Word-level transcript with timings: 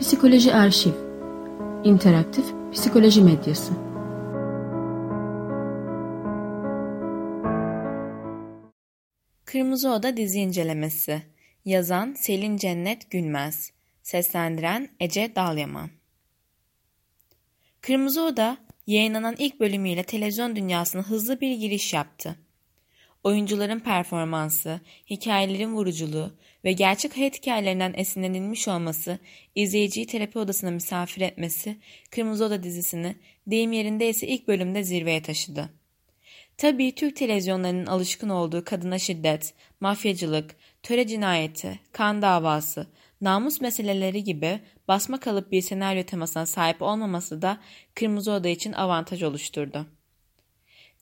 Psikoloji 0.00 0.54
Arşiv. 0.54 0.92
İnteraktif 1.84 2.44
Psikoloji 2.72 3.22
Medyası. 3.22 3.72
Kırmızı 9.44 9.90
Oda 9.90 10.16
dizi 10.16 10.40
incelemesi. 10.40 11.22
Yazan 11.64 12.12
Selin 12.12 12.56
Cennet 12.56 13.10
Gülmez. 13.10 13.72
Seslendiren 14.02 14.88
Ece 15.00 15.32
Dalyaman. 15.36 15.90
Kırmızı 17.80 18.22
Oda 18.22 18.56
yayınlanan 18.86 19.34
ilk 19.38 19.60
bölümüyle 19.60 20.02
televizyon 20.02 20.56
dünyasına 20.56 21.02
hızlı 21.02 21.40
bir 21.40 21.56
giriş 21.56 21.94
yaptı. 21.94 22.36
Oyuncuların 23.24 23.80
performansı, 23.80 24.80
hikayelerin 25.10 25.74
vuruculuğu 25.74 26.32
ve 26.64 26.72
gerçek 26.72 27.16
hayat 27.16 27.38
hikayelerinden 27.38 27.94
esinlenilmiş 27.96 28.68
olması, 28.68 29.18
izleyiciyi 29.54 30.06
terapi 30.06 30.38
odasına 30.38 30.70
misafir 30.70 31.20
etmesi, 31.20 31.76
Kırmızı 32.10 32.44
Oda 32.44 32.62
dizisini 32.62 33.16
deyim 33.46 33.72
yerinde 33.72 34.08
ise 34.08 34.26
ilk 34.26 34.48
bölümde 34.48 34.82
zirveye 34.82 35.22
taşıdı. 35.22 35.70
Tabii 36.56 36.94
Türk 36.94 37.16
televizyonlarının 37.16 37.86
alışkın 37.86 38.28
olduğu 38.28 38.64
kadına 38.64 38.98
şiddet, 38.98 39.54
mafyacılık, 39.80 40.56
töre 40.82 41.06
cinayeti, 41.06 41.80
kan 41.92 42.22
davası, 42.22 42.86
namus 43.20 43.60
meseleleri 43.60 44.24
gibi 44.24 44.60
basma 44.88 45.20
kalıp 45.20 45.52
bir 45.52 45.62
senaryo 45.62 46.02
temasına 46.02 46.46
sahip 46.46 46.82
olmaması 46.82 47.42
da 47.42 47.60
Kırmızı 47.94 48.32
Oda 48.32 48.48
için 48.48 48.72
avantaj 48.72 49.22
oluşturdu. 49.22 49.86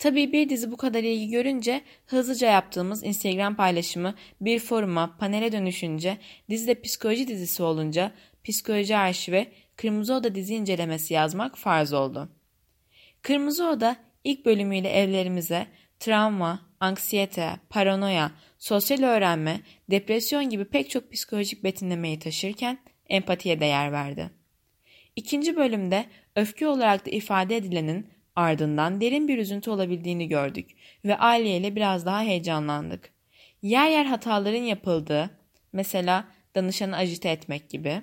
Tabii 0.01 0.33
bir 0.33 0.49
dizi 0.49 0.73
bu 0.73 0.77
kadar 0.77 1.03
ilgi 1.03 1.29
görünce 1.31 1.81
hızlıca 2.07 2.51
yaptığımız 2.51 3.05
Instagram 3.05 3.55
paylaşımı 3.55 4.15
bir 4.41 4.59
foruma, 4.59 5.17
panele 5.19 5.53
dönüşünce 5.53 6.19
dizide 6.51 6.81
psikoloji 6.81 7.29
dizisi 7.29 7.63
olunca 7.63 8.13
psikoloji 8.45 8.97
arşive 8.97 9.47
Kırmızı 9.77 10.15
Oda 10.15 10.35
dizi 10.35 10.55
incelemesi 10.55 11.15
yazmak 11.15 11.59
farz 11.59 11.93
oldu. 11.93 12.29
Kırmızı 13.23 13.69
Oda 13.69 13.97
ilk 14.25 14.47
bölümüyle 14.47 14.89
evlerimize 14.89 15.67
travma, 15.99 16.61
anksiyete, 16.81 17.51
paranoya, 17.71 18.33
sosyal 18.59 19.03
öğrenme, 19.03 19.61
depresyon 19.91 20.51
gibi 20.51 20.65
pek 20.65 20.91
çok 20.91 21.13
psikolojik 21.13 21.65
betimlemeyi 21.65 22.19
taşırken 22.19 22.79
empatiye 23.09 23.61
değer 23.61 23.93
verdi. 23.93 24.31
İkinci 25.17 25.57
bölümde 25.57 26.05
öfke 26.37 26.69
olarak 26.69 27.07
da 27.07 27.11
ifade 27.11 27.57
edilenin 27.57 28.20
ardından 28.37 29.01
derin 29.01 29.29
bir 29.29 29.39
üzüntü 29.39 29.71
olabildiğini 29.71 30.29
gördük 30.29 30.71
ve 31.05 31.17
aileyle 31.17 31.77
biraz 31.77 32.07
daha 32.07 32.23
heyecanlandık. 32.23 33.11
Yer 33.63 33.91
yer 33.91 34.05
hataların 34.05 34.63
yapıldığı, 34.63 35.31
mesela 35.73 36.25
danışanı 36.55 36.97
ajite 36.97 37.29
etmek 37.29 37.71
gibi, 37.71 38.03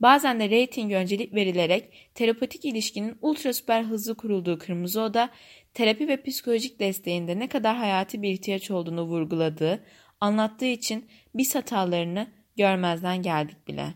bazen 0.00 0.40
de 0.40 0.50
reyting 0.50 0.92
öncelik 0.92 1.34
verilerek 1.34 2.10
terapetik 2.14 2.64
ilişkinin 2.64 3.18
ultra 3.22 3.52
süper 3.52 3.82
hızlı 3.82 4.16
kurulduğu 4.16 4.58
Kırmızı 4.58 5.00
Oda, 5.00 5.30
terapi 5.74 6.08
ve 6.08 6.22
psikolojik 6.22 6.80
desteğinde 6.80 7.38
ne 7.38 7.48
kadar 7.48 7.76
hayati 7.76 8.22
bir 8.22 8.28
ihtiyaç 8.28 8.70
olduğunu 8.70 9.02
vurguladığı, 9.02 9.84
anlattığı 10.20 10.66
için 10.66 11.08
biz 11.34 11.54
hatalarını 11.54 12.30
görmezden 12.56 13.22
geldik 13.22 13.68
bile. 13.68 13.94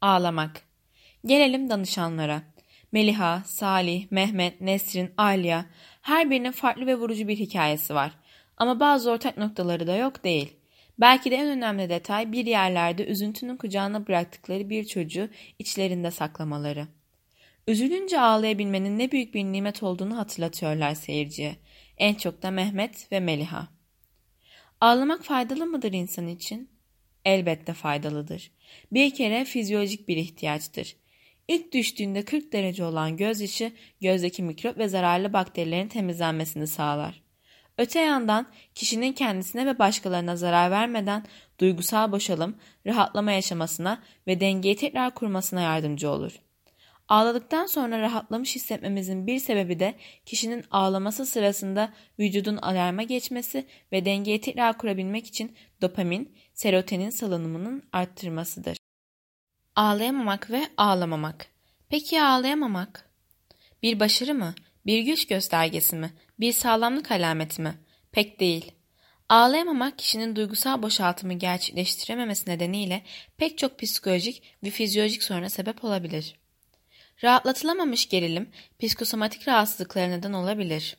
Ağlamak. 0.00 0.62
Gelelim 1.26 1.70
danışanlara. 1.70 2.42
Meliha, 2.92 3.42
Salih, 3.46 4.06
Mehmet, 4.10 4.60
Nesrin, 4.60 5.10
Alya 5.16 5.66
her 6.02 6.30
birinin 6.30 6.52
farklı 6.52 6.86
ve 6.86 6.94
vurucu 6.94 7.28
bir 7.28 7.36
hikayesi 7.36 7.94
var. 7.94 8.12
Ama 8.56 8.80
bazı 8.80 9.10
ortak 9.10 9.38
noktaları 9.38 9.86
da 9.86 9.96
yok 9.96 10.24
değil. 10.24 10.56
Belki 10.98 11.30
de 11.30 11.36
en 11.36 11.48
önemli 11.48 11.88
detay 11.88 12.32
bir 12.32 12.46
yerlerde 12.46 13.06
üzüntünün 13.06 13.56
kucağına 13.56 14.06
bıraktıkları 14.06 14.70
bir 14.70 14.84
çocuğu 14.84 15.28
içlerinde 15.58 16.10
saklamaları. 16.10 16.86
Üzülünce 17.66 18.20
ağlayabilmenin 18.20 18.98
ne 18.98 19.12
büyük 19.12 19.34
bir 19.34 19.44
nimet 19.44 19.82
olduğunu 19.82 20.18
hatırlatıyorlar 20.18 20.94
seyirciye. 20.94 21.56
En 21.98 22.14
çok 22.14 22.42
da 22.42 22.50
Mehmet 22.50 23.12
ve 23.12 23.20
Meliha. 23.20 23.68
Ağlamak 24.80 25.24
faydalı 25.24 25.66
mıdır 25.66 25.92
insan 25.92 26.26
için? 26.26 26.70
Elbette 27.24 27.72
faydalıdır. 27.72 28.50
Bir 28.92 29.14
kere 29.14 29.44
fizyolojik 29.44 30.08
bir 30.08 30.16
ihtiyaçtır. 30.16 30.96
İlk 31.52 31.72
düştüğünde 31.72 32.24
40 32.24 32.52
derece 32.52 32.84
olan 32.84 33.16
gözyaşı 33.16 33.72
gözdeki 34.00 34.42
mikrop 34.42 34.78
ve 34.78 34.88
zararlı 34.88 35.32
bakterilerin 35.32 35.88
temizlenmesini 35.88 36.66
sağlar. 36.66 37.22
Öte 37.78 38.00
yandan 38.00 38.46
kişinin 38.74 39.12
kendisine 39.12 39.66
ve 39.66 39.78
başkalarına 39.78 40.36
zarar 40.36 40.70
vermeden 40.70 41.24
duygusal 41.60 42.12
boşalım, 42.12 42.56
rahatlama 42.86 43.32
yaşamasına 43.32 44.02
ve 44.26 44.40
dengeyi 44.40 44.76
tekrar 44.76 45.14
kurmasına 45.14 45.60
yardımcı 45.60 46.10
olur. 46.10 46.32
Ağladıktan 47.08 47.66
sonra 47.66 48.00
rahatlamış 48.00 48.56
hissetmemizin 48.56 49.26
bir 49.26 49.38
sebebi 49.38 49.80
de 49.80 49.94
kişinin 50.26 50.64
ağlaması 50.70 51.26
sırasında 51.26 51.92
vücudun 52.18 52.56
alarma 52.56 53.02
geçmesi 53.02 53.66
ve 53.92 54.04
dengeyi 54.04 54.40
tekrar 54.40 54.78
kurabilmek 54.78 55.26
için 55.26 55.56
dopamin, 55.82 56.36
serotonin 56.54 57.10
salınımının 57.10 57.82
arttırmasıdır. 57.92 58.81
Ağlayamamak 59.76 60.50
ve 60.50 60.68
ağlamamak. 60.76 61.46
Peki 61.88 62.14
ya 62.14 62.28
ağlayamamak? 62.28 63.10
Bir 63.82 64.00
başarı 64.00 64.34
mı? 64.34 64.54
Bir 64.86 64.98
güç 64.98 65.26
göstergesi 65.26 65.96
mi? 65.96 66.12
Bir 66.40 66.52
sağlamlık 66.52 67.12
alameti 67.12 67.62
mi? 67.62 67.74
Pek 68.12 68.40
değil. 68.40 68.72
Ağlayamamak 69.28 69.98
kişinin 69.98 70.36
duygusal 70.36 70.82
boşaltımı 70.82 71.32
gerçekleştirememesi 71.32 72.50
nedeniyle 72.50 73.02
pek 73.36 73.58
çok 73.58 73.78
psikolojik 73.78 74.42
ve 74.64 74.70
fizyolojik 74.70 75.22
soruna 75.22 75.48
sebep 75.48 75.84
olabilir. 75.84 76.36
Rahatlatılamamış 77.24 78.08
gerilim 78.08 78.50
psikosomatik 78.80 79.48
rahatsızlıklara 79.48 80.06
neden 80.06 80.32
olabilir. 80.32 80.96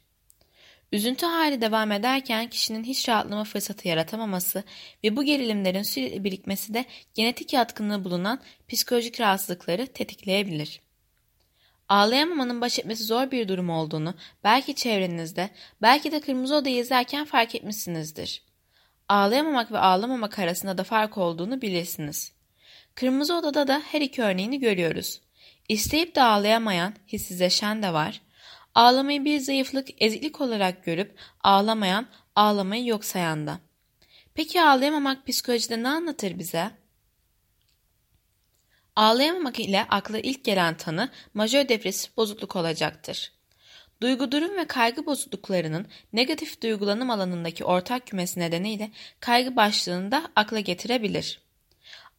Üzüntü 0.93 1.25
hali 1.25 1.61
devam 1.61 1.91
ederken 1.91 2.49
kişinin 2.49 2.83
hiç 2.83 3.09
rahatlama 3.09 3.43
fırsatı 3.43 3.87
yaratamaması 3.87 4.63
ve 5.03 5.15
bu 5.15 5.23
gerilimlerin 5.23 5.83
sürekli 5.83 6.23
birikmesi 6.23 6.73
de 6.73 6.85
genetik 7.13 7.53
yatkınlığı 7.53 8.03
bulunan 8.03 8.41
psikolojik 8.67 9.19
rahatsızlıkları 9.19 9.87
tetikleyebilir. 9.87 10.81
Ağlayamamanın 11.89 12.61
baş 12.61 12.79
etmesi 12.79 13.03
zor 13.03 13.31
bir 13.31 13.47
durum 13.47 13.69
olduğunu 13.69 14.15
belki 14.43 14.75
çevrenizde, 14.75 15.49
belki 15.81 16.11
de 16.11 16.21
Kırmızı 16.21 16.55
Oda'yı 16.55 16.77
izlerken 16.77 17.25
fark 17.25 17.55
etmişsinizdir. 17.55 18.41
Ağlayamamak 19.09 19.71
ve 19.71 19.79
ağlamamak 19.79 20.39
arasında 20.39 20.77
da 20.77 20.83
fark 20.83 21.17
olduğunu 21.17 21.61
bilirsiniz. 21.61 22.33
Kırmızı 22.95 23.35
Oda'da 23.35 23.67
da 23.67 23.81
her 23.91 24.01
iki 24.01 24.21
örneğini 24.21 24.59
görüyoruz. 24.59 25.21
İsteyip 25.69 26.15
de 26.15 26.23
ağlayamayan, 26.23 26.93
hissizleşen 27.07 27.83
de 27.83 27.93
var. 27.93 28.21
Ağlamayı 28.75 29.25
bir 29.25 29.39
zayıflık, 29.39 29.87
eziklik 30.03 30.41
olarak 30.41 30.85
görüp 30.85 31.19
ağlamayan, 31.43 32.07
ağlamayı 32.35 32.85
yok 32.85 33.05
sayan 33.05 33.47
da. 33.47 33.59
Peki 34.33 34.61
ağlayamamak 34.61 35.27
psikolojide 35.27 35.83
ne 35.83 35.89
anlatır 35.89 36.39
bize? 36.39 36.71
Ağlayamamak 38.95 39.59
ile 39.59 39.85
akla 39.89 40.19
ilk 40.19 40.43
gelen 40.43 40.77
tanı 40.77 41.09
majör 41.33 41.69
depresif 41.69 42.17
bozukluk 42.17 42.55
olacaktır. 42.55 43.31
Duygu 44.01 44.31
durum 44.31 44.57
ve 44.57 44.65
kaygı 44.67 45.05
bozukluklarının 45.05 45.87
negatif 46.13 46.61
duygulanım 46.61 47.09
alanındaki 47.09 47.65
ortak 47.65 48.07
kümesi 48.07 48.39
nedeniyle 48.39 48.91
kaygı 49.19 49.55
başlığını 49.55 50.11
da 50.11 50.31
akla 50.35 50.59
getirebilir. 50.59 51.41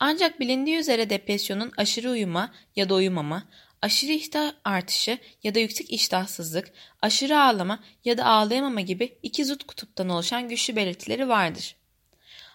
Ancak 0.00 0.41
bilindiği 0.41 0.76
üzere 0.76 1.10
depresyonun 1.10 1.72
aşırı 1.76 2.10
uyuma 2.10 2.53
ya 2.76 2.88
da 2.88 2.94
uyumama, 2.94 3.43
aşırı 3.84 4.12
iştah 4.12 4.52
artışı 4.64 5.18
ya 5.42 5.54
da 5.54 5.58
yüksek 5.58 5.90
iştahsızlık, 5.90 6.72
aşırı 7.02 7.40
ağlama 7.40 7.84
ya 8.04 8.18
da 8.18 8.26
ağlayamama 8.26 8.80
gibi 8.80 9.18
iki 9.22 9.44
zıt 9.44 9.64
kutuptan 9.64 10.08
oluşan 10.08 10.48
güçlü 10.48 10.76
belirtileri 10.76 11.28
vardır. 11.28 11.76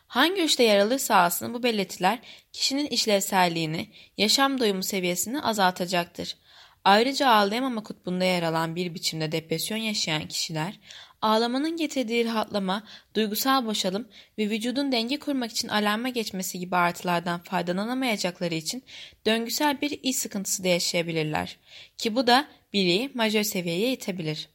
Hangi 0.08 0.44
uçta 0.44 0.64
yer 0.64 0.80
alırsa 0.80 1.16
alsın 1.16 1.54
bu 1.54 1.64
belirtiler 1.64 2.20
kişinin 2.54 2.88
işlevselliğini, 2.88 3.90
yaşam 4.18 4.60
doyumu 4.60 4.84
seviyesini 4.84 5.42
azaltacaktır. 5.42 6.38
Ayrıca 6.84 7.30
ağlayamama 7.30 7.84
kutbunda 7.84 8.26
yer 8.26 8.44
alan 8.44 8.76
bir 8.76 8.94
biçimde 8.94 9.32
depresyon 9.32 9.78
yaşayan 9.78 10.28
kişiler, 10.28 10.80
ağlamanın 11.22 11.78
getirdiği 11.78 12.26
rahatlama, 12.26 12.84
duygusal 13.16 13.66
boşalım 13.66 14.08
ve 14.38 14.50
vücudun 14.50 14.92
denge 14.92 15.20
kurmak 15.20 15.52
için 15.52 15.68
alarma 15.68 16.10
geçmesi 16.10 16.60
gibi 16.60 16.76
artılardan 16.76 17.40
faydalanamayacakları 17.40 18.56
için 18.56 18.84
döngüsel 19.26 19.82
bir 19.82 20.00
iç 20.04 20.16
sıkıntısı 20.16 20.64
da 20.64 20.68
yaşayabilirler. 20.68 21.58
Ki 21.98 22.16
bu 22.16 22.28
da 22.28 22.48
biri 22.74 23.12
majör 23.14 23.44
seviyeye 23.44 23.94
itebilir. 23.94 24.50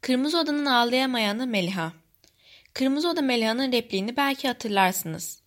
Kırmızı 0.00 0.38
Oda'nın 0.38 0.66
ağlayamayanı 0.66 1.46
Meliha 1.46 1.92
Kırmızı 2.74 3.08
Oda 3.08 3.22
Meliha'nın 3.22 3.72
repliğini 3.72 4.16
belki 4.16 4.48
hatırlarsınız. 4.48 5.42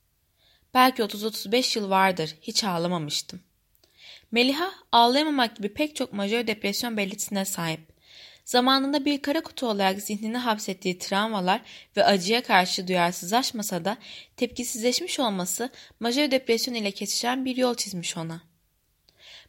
Belki 0.74 1.02
30-35 1.02 1.80
yıl 1.80 1.90
vardır, 1.90 2.36
hiç 2.42 2.64
ağlamamıştım. 2.64 3.42
Meliha 4.32 4.72
ağlayamamak 4.92 5.56
gibi 5.56 5.74
pek 5.74 5.96
çok 5.96 6.14
majör 6.14 6.48
depresyon 6.48 6.98
belirtisine 6.98 7.46
sahip. 7.46 7.95
Zamanında 8.46 9.06
bir 9.06 9.22
kara 9.22 9.42
kutu 9.42 9.68
olarak 9.68 10.02
zihnini 10.02 10.38
hapsettiği 10.38 10.98
travmalar 10.98 11.62
ve 11.98 12.04
acıya 12.04 12.44
karşı 12.44 12.88
duyarsızlaşmasa 12.88 13.86
da 13.86 13.98
tepkisizleşmiş 14.38 15.20
olması 15.20 15.70
majör 16.00 16.32
depresyon 16.32 16.76
ile 16.76 16.92
kesişen 16.92 17.46
bir 17.46 17.58
yol 17.58 17.76
çizmiş 17.76 18.18
ona. 18.18 18.42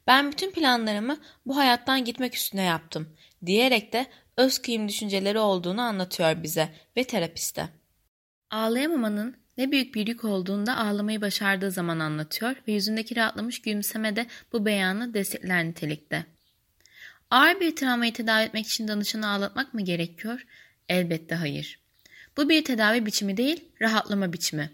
Ben 0.06 0.32
bütün 0.32 0.50
planlarımı 0.50 1.18
bu 1.46 1.56
hayattan 1.56 2.04
gitmek 2.04 2.34
üstüne 2.34 2.62
yaptım 2.62 3.08
diyerek 3.46 3.92
de 3.92 4.06
öz 4.36 4.58
kıyım 4.58 4.88
düşünceleri 4.88 5.38
olduğunu 5.38 5.80
anlatıyor 5.80 6.42
bize 6.42 6.68
ve 6.96 7.04
terapiste. 7.04 7.68
Ağlayamamanın 8.50 9.36
ne 9.58 9.72
büyük 9.72 9.94
bir 9.94 10.06
yük 10.06 10.24
olduğunda 10.24 10.76
ağlamayı 10.76 11.20
başardığı 11.20 11.70
zaman 11.70 11.98
anlatıyor 11.98 12.56
ve 12.68 12.72
yüzündeki 12.72 13.16
rahatlamış 13.16 13.62
gülümseme 13.62 14.16
de 14.16 14.26
bu 14.52 14.66
beyanı 14.66 15.14
destekler 15.14 15.64
nitelikte. 15.64 16.35
Ağır 17.30 17.60
bir 17.60 17.76
travmayı 17.76 18.12
tedavi 18.12 18.42
etmek 18.42 18.66
için 18.66 18.88
danışanı 18.88 19.28
ağlatmak 19.28 19.74
mı 19.74 19.84
gerekiyor? 19.84 20.46
Elbette 20.88 21.34
hayır. 21.34 21.80
Bu 22.36 22.48
bir 22.48 22.64
tedavi 22.64 23.06
biçimi 23.06 23.36
değil, 23.36 23.64
rahatlama 23.80 24.32
biçimi. 24.32 24.70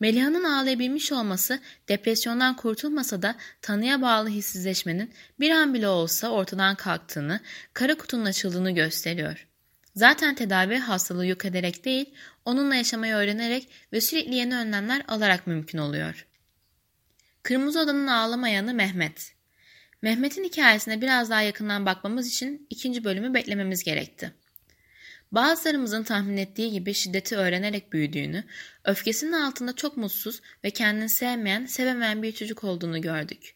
Meliha'nın 0.00 0.44
ağlayabilmiş 0.44 1.12
olması 1.12 1.60
depresyondan 1.88 2.56
kurtulmasa 2.56 3.22
da 3.22 3.36
tanıya 3.62 4.02
bağlı 4.02 4.28
hissizleşmenin 4.28 5.12
bir 5.40 5.50
an 5.50 5.74
bile 5.74 5.88
olsa 5.88 6.28
ortadan 6.28 6.74
kalktığını, 6.74 7.40
kara 7.74 7.94
kutunun 7.94 8.24
açıldığını 8.24 8.70
gösteriyor. 8.70 9.46
Zaten 9.96 10.34
tedavi 10.34 10.76
hastalığı 10.76 11.26
yok 11.26 11.44
ederek 11.44 11.84
değil, 11.84 12.14
onunla 12.44 12.74
yaşamayı 12.74 13.14
öğrenerek 13.14 13.68
ve 13.92 14.00
sürekli 14.00 14.34
yeni 14.34 14.56
önlemler 14.56 15.02
alarak 15.08 15.46
mümkün 15.46 15.78
oluyor. 15.78 16.26
Kırmızı 17.42 17.80
Oda'nın 17.80 18.06
ağlamayanı 18.06 18.74
Mehmet. 18.74 19.34
Mehmet'in 20.02 20.44
hikayesine 20.44 21.00
biraz 21.00 21.30
daha 21.30 21.42
yakından 21.42 21.86
bakmamız 21.86 22.28
için 22.28 22.66
ikinci 22.70 23.04
bölümü 23.04 23.34
beklememiz 23.34 23.84
gerekti. 23.84 24.32
Bazılarımızın 25.32 26.02
tahmin 26.02 26.36
ettiği 26.36 26.70
gibi 26.72 26.94
şiddeti 26.94 27.36
öğrenerek 27.36 27.92
büyüdüğünü, 27.92 28.44
öfkesinin 28.84 29.32
altında 29.32 29.76
çok 29.76 29.96
mutsuz 29.96 30.40
ve 30.64 30.70
kendini 30.70 31.08
sevmeyen, 31.08 31.66
sevemeyen 31.66 32.22
bir 32.22 32.32
çocuk 32.32 32.64
olduğunu 32.64 33.00
gördük. 33.00 33.54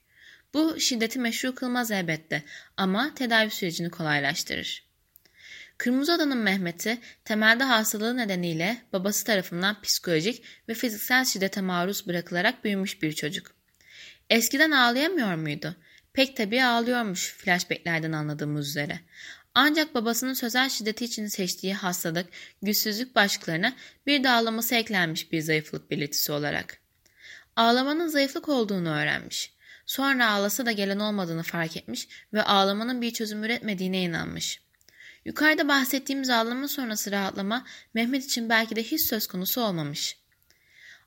Bu 0.55 0.81
şiddeti 0.81 1.19
meşru 1.19 1.55
kılmaz 1.55 1.91
elbette 1.91 2.43
ama 2.77 3.15
tedavi 3.15 3.51
sürecini 3.51 3.91
kolaylaştırır. 3.91 4.87
Kırmızı 5.79 6.15
Oda'nın 6.15 6.39
Mehmet'i 6.39 6.99
temelde 7.25 7.65
hastalığı 7.65 8.17
nedeniyle 8.17 8.83
babası 8.93 9.25
tarafından 9.25 9.81
psikolojik 9.81 10.43
ve 10.69 10.75
fiziksel 10.75 11.25
şiddete 11.25 11.61
maruz 11.61 12.07
bırakılarak 12.07 12.65
büyümüş 12.65 13.03
bir 13.03 13.13
çocuk. 13.13 13.55
Eskiden 14.31 14.71
ağlayamıyor 14.71 15.35
muydu? 15.35 15.77
Pek 16.17 16.37
tabii 16.37 16.65
ağlıyormuş 16.65 17.33
flashbacklerden 17.33 18.13
anladığımız 18.13 18.69
üzere. 18.69 19.01
Ancak 19.55 19.95
babasının 19.95 20.35
sözel 20.35 20.69
şiddeti 20.69 21.05
için 21.05 21.27
seçtiği 21.27 21.75
hastalık, 21.75 22.27
güçsüzlük 22.63 23.15
başlıklarına 23.15 23.73
bir 24.07 24.25
de 24.25 24.31
ağlaması 24.31 24.75
eklenmiş 24.75 25.33
bir 25.33 25.41
zayıflık 25.41 25.91
belirtisi 25.91 26.33
olarak. 26.33 26.79
Ağlamanın 27.57 28.09
zayıflık 28.09 28.49
olduğunu 28.49 28.89
öğrenmiş. 28.89 29.55
Sonra 29.87 30.31
ağlasa 30.31 30.67
da 30.67 30.73
gelen 30.73 30.99
olmadığını 30.99 31.43
fark 31.43 31.77
etmiş 31.77 32.09
ve 32.33 32.43
ağlamanın 32.43 33.03
bir 33.03 33.11
çözüm 33.11 33.45
üretmediğine 33.45 34.03
inanmış. 34.03 34.61
Yukarıda 35.25 35.69
bahsettiğimiz 35.69 36.31
ağlama 36.31 36.69
sonrası 36.69 37.11
rahatlama 37.11 37.67
Mehmet 37.95 38.25
için 38.25 38.49
belki 38.49 38.77
de 38.77 38.83
hiç 38.83 39.01
söz 39.01 39.27
konusu 39.27 39.61
olmamış. 39.61 40.17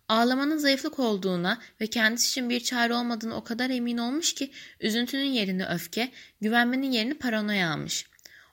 Ağlamanın 0.09 0.57
zayıflık 0.57 1.00
olduğuna 1.00 1.61
ve 1.81 1.88
kendisi 1.88 2.27
için 2.27 2.50
bir 2.50 2.59
çare 2.59 2.94
olmadığını 2.94 3.35
o 3.35 3.44
kadar 3.44 3.69
emin 3.69 3.97
olmuş 3.97 4.33
ki 4.33 4.51
üzüntünün 4.79 5.23
yerini 5.25 5.65
öfke, 5.65 6.11
güvenmenin 6.41 6.91
yerini 6.91 7.13
paranoya 7.13 7.71
almış. 7.71 8.06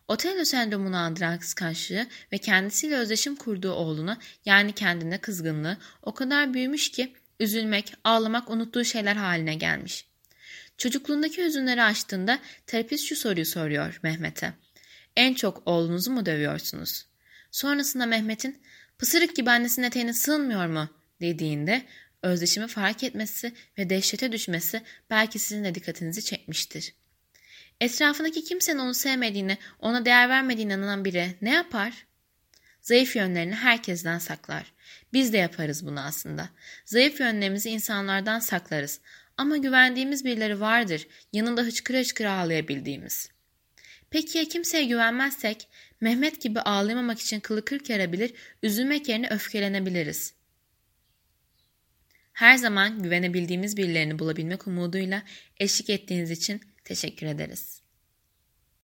Otello 0.09 0.45
sendromunu 0.45 0.97
andıran 0.97 1.39
kıskançlığı 1.39 2.07
ve 2.33 2.39
kendisiyle 2.39 2.97
özdeşim 2.97 3.37
kurduğu 3.37 3.73
oğluna 3.73 4.19
yani 4.45 4.73
kendine 4.73 5.19
kızgınlığı 5.19 5.77
o 6.03 6.15
kadar 6.15 6.55
büyümüş 6.55 6.91
ki 6.91 7.15
üzülmek, 7.41 7.95
ağlamak 8.05 8.51
unuttuğu 8.51 8.85
şeyler 8.85 9.17
haline 9.17 9.55
gelmiş. 9.55 10.07
Çocukluğundaki 10.79 11.45
hüzünleri 11.45 11.83
açtığında 11.83 12.39
terapist 12.67 13.05
şu 13.05 13.17
soruyu 13.17 13.47
soruyor 13.47 14.01
Mehmet'e. 14.03 14.53
En 15.17 15.35
çok 15.35 15.63
oğlunuzu 15.67 16.11
mu 16.11 16.27
dövüyorsunuz? 16.27 17.07
Sonrasında 17.51 18.07
Mehmet'in 18.07 18.63
pısırık 18.99 19.37
gibi 19.37 19.51
annesinin 19.51 19.87
eteğine 19.87 20.13
sığınmıyor 20.13 20.67
mu 20.67 20.89
dediğinde 21.21 21.83
özdeşimi 22.23 22.67
fark 22.67 23.05
etmesi 23.05 23.53
ve 23.79 23.91
dehşete 23.91 24.33
düşmesi 24.33 24.83
belki 25.11 25.39
sizin 25.39 25.65
de 25.65 25.75
dikkatinizi 25.75 26.25
çekmiştir. 26.25 26.95
Etrafındaki 27.81 28.45
kimsenin 28.45 28.79
onu 28.79 28.95
sevmediğine, 28.95 29.59
ona 29.79 30.05
değer 30.05 30.29
vermediğine 30.29 30.75
inanan 30.75 31.05
biri 31.05 31.35
ne 31.43 31.51
yapar? 31.51 32.07
Zayıf 32.81 33.17
yönlerini 33.17 33.55
herkesten 33.55 34.19
saklar. 34.19 34.73
Biz 35.13 35.33
de 35.33 35.39
yaparız 35.39 35.87
bunu 35.87 36.01
aslında. 36.01 36.49
Zayıf 36.85 37.21
yönlerimizi 37.21 37.71
insanlardan 37.71 38.39
saklarız. 38.39 39.01
Ama 39.37 39.57
güvendiğimiz 39.57 40.25
birileri 40.25 40.61
vardır, 40.61 41.07
yanında 41.33 41.63
hıçkıra 41.63 41.99
hıçkıra 41.99 42.33
ağlayabildiğimiz. 42.33 43.31
Peki 44.11 44.39
ya 44.39 44.45
kimseye 44.45 44.85
güvenmezsek, 44.85 45.69
Mehmet 46.01 46.41
gibi 46.41 46.61
ağlayamamak 46.61 47.21
için 47.21 47.41
kılı 47.41 47.65
kırk 47.65 47.91
yarabilir, 47.91 48.35
üzülmek 48.63 49.09
yerine 49.09 49.29
öfkelenebiliriz. 49.29 50.35
Her 52.37 52.57
zaman 52.57 53.03
güvenebildiğimiz 53.03 53.77
birilerini 53.77 54.19
bulabilmek 54.19 54.67
umuduyla 54.67 55.23
eşlik 55.61 55.91
ettiğiniz 55.91 56.31
için 56.31 56.61
teşekkür 56.85 57.27
ederiz. 57.27 57.83